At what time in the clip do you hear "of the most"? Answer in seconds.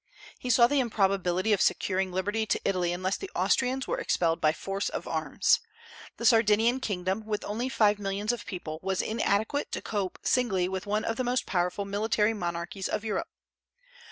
11.05-11.45